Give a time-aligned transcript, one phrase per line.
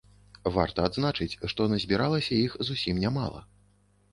[0.55, 3.45] Варта адзначыць, што назбіралася іх зусім нямала.